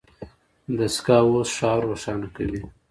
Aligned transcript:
دستګاه 0.77 1.23
اوس 1.29 1.49
ښار 1.57 1.81
روښانه 1.89 2.27
کوي. 2.35 2.61